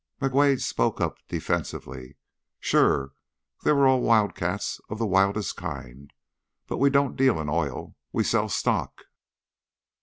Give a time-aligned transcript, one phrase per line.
[0.19, 2.17] McWade spoke up, defensively:
[2.59, 3.11] "Sure.
[3.63, 6.11] They were all wildcats of the wildest kind.
[6.65, 9.03] But we don't deal in oil, we sell stock.